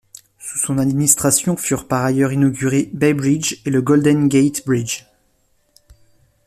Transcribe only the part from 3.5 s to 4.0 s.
et le